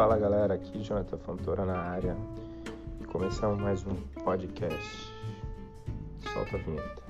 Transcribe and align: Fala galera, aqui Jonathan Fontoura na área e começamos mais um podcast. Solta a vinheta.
Fala 0.00 0.16
galera, 0.16 0.54
aqui 0.54 0.82
Jonathan 0.82 1.18
Fontoura 1.18 1.66
na 1.66 1.76
área 1.76 2.16
e 3.02 3.04
começamos 3.04 3.60
mais 3.60 3.86
um 3.86 3.94
podcast. 4.24 5.12
Solta 6.32 6.56
a 6.56 6.58
vinheta. 6.58 7.02